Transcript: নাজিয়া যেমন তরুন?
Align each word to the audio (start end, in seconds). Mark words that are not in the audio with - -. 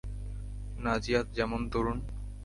নাজিয়া 0.77 1.21
যেমন 1.37 1.61
তরুন? 1.71 1.97